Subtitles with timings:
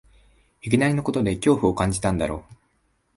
[0.63, 2.55] いきなりのことで恐怖を感じたんだろう